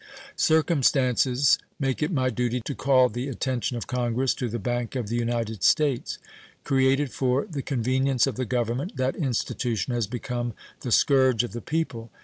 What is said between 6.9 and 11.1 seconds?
for the convenience of the Government, that institution has become the